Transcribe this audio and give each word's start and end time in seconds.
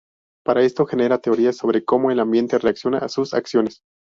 Para 0.43 0.63
esto 0.63 0.87
genera 0.87 1.19
teorías 1.21 1.57
sobre 1.57 1.85
cómo 1.85 2.09
el 2.09 2.19
ambiente 2.19 2.57
reacciona 2.57 2.97
a 2.97 3.07
sus 3.07 3.35
acciones. 3.35 3.83